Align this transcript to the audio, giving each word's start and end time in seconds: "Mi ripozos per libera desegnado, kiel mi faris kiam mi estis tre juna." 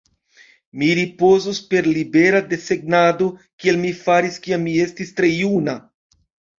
"Mi 0.79 0.87
ripozos 0.99 1.59
per 1.75 1.91
libera 1.99 2.41
desegnado, 2.55 3.29
kiel 3.61 3.81
mi 3.87 3.95
faris 4.03 4.43
kiam 4.49 4.69
mi 4.73 4.79
estis 4.91 5.17
tre 5.23 5.35
juna." 5.41 5.81